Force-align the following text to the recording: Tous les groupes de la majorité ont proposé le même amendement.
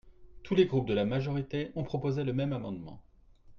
Tous 0.41 0.55
les 0.55 0.65
groupes 0.65 0.87
de 0.87 0.95
la 0.95 1.05
majorité 1.05 1.71
ont 1.75 1.83
proposé 1.83 2.23
le 2.23 2.33
même 2.33 2.53
amendement. 2.53 3.03